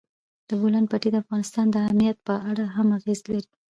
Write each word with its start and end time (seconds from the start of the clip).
د 0.47 0.49
بولان 0.59 0.85
پټي 0.91 1.09
د 1.11 1.15
افغانستان 1.23 1.65
د 1.71 1.77
امنیت 1.89 2.17
په 2.27 2.33
اړه 2.49 2.65
هم 2.75 2.87
اغېز 2.97 3.19
لري. 3.31 3.51